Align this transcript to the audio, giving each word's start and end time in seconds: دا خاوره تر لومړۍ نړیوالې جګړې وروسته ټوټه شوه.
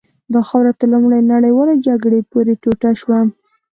دا 0.33 0.41
خاوره 0.47 0.71
تر 0.79 0.87
لومړۍ 0.93 1.21
نړیوالې 1.33 1.75
جګړې 1.85 2.19
وروسته 2.31 2.59
ټوټه 2.61 2.91
شوه. 2.99 3.19